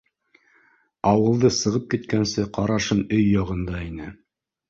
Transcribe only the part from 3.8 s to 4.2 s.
ине.